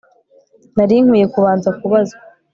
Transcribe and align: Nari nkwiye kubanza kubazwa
Nari 0.75 0.95
nkwiye 1.05 1.25
kubanza 1.33 1.69
kubazwa 1.79 2.21